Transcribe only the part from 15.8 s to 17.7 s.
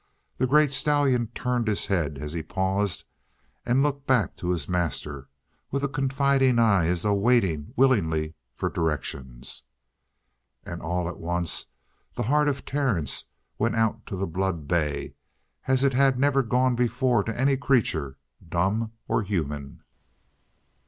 it had never gone before to any